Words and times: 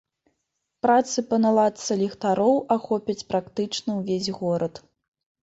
Працы 0.85 1.17
па 1.33 1.37
наладцы 1.43 1.97
ліхтароў 1.99 2.55
ахопяць 2.77 3.17
практычна 3.35 4.01
ўвесь 4.01 4.33
горад. 4.41 4.83